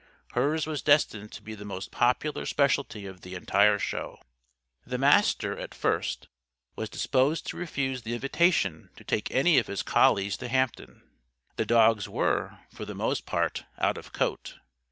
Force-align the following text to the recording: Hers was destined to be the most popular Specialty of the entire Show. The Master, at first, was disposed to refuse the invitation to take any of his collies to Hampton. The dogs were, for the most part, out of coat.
Hers 0.31 0.65
was 0.65 0.81
destined 0.81 1.31
to 1.33 1.43
be 1.43 1.53
the 1.53 1.63
most 1.63 1.91
popular 1.91 2.47
Specialty 2.47 3.05
of 3.05 3.21
the 3.21 3.35
entire 3.35 3.77
Show. 3.77 4.17
The 4.83 4.97
Master, 4.97 5.55
at 5.59 5.75
first, 5.75 6.27
was 6.75 6.89
disposed 6.89 7.45
to 7.45 7.57
refuse 7.57 8.01
the 8.01 8.15
invitation 8.15 8.89
to 8.95 9.03
take 9.03 9.29
any 9.29 9.59
of 9.59 9.67
his 9.67 9.83
collies 9.83 10.37
to 10.37 10.47
Hampton. 10.47 11.03
The 11.55 11.67
dogs 11.67 12.09
were, 12.09 12.61
for 12.73 12.83
the 12.83 12.95
most 12.95 13.27
part, 13.27 13.65
out 13.77 13.95
of 13.99 14.11
coat. 14.11 14.55